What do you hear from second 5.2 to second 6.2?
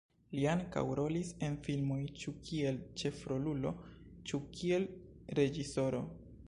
reĝisoro.